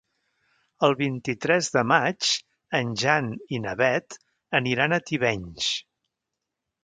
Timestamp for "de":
1.75-1.83